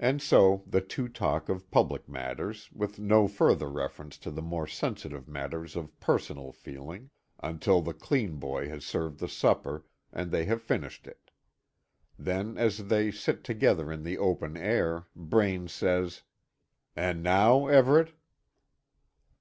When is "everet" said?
17.68-18.14